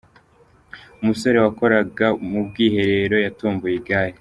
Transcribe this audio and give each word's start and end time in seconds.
Umusore 1.01 1.37
wakoraga 1.45 2.07
mu 2.29 2.39
bwiherero 2.47 3.15
yatomboye 3.25 3.75
igare. 3.81 4.15